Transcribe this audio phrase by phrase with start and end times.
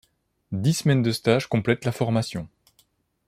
[0.51, 2.47] Dix semaines de stage complètent la formation.